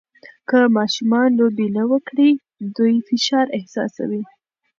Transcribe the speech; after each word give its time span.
که 0.49 0.59
ماشومان 0.77 1.29
لوبې 1.39 1.67
نه 1.77 1.83
وکړي، 1.91 2.29
دوی 2.75 2.95
فشار 3.07 3.45
احساسوي. 3.57 4.23